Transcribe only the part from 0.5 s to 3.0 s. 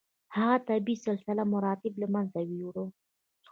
طبیعي سلسله مراتب له منځه یووړه.